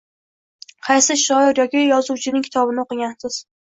Qaysi 0.87 1.17
shoir 1.25 1.61
yoki 1.65 1.83
yozuvchining 1.83 2.49
kitobini 2.49 2.87
o‘qigansiz 2.89 3.39